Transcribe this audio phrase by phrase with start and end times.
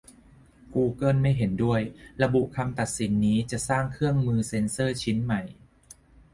[0.75, 1.81] กูเกิลไม่เห็นด้วย
[2.23, 5.41] ระบุคำตัดสินนี้จะสร้างเครื่องมือเซ็นเซอร์ชิ้นใหม่